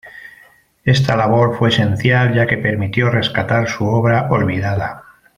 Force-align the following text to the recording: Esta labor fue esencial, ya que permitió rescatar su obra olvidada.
Esta 0.83 1.15
labor 1.15 1.59
fue 1.59 1.69
esencial, 1.69 2.33
ya 2.33 2.47
que 2.47 2.57
permitió 2.57 3.11
rescatar 3.11 3.69
su 3.69 3.85
obra 3.85 4.29
olvidada. 4.31 5.03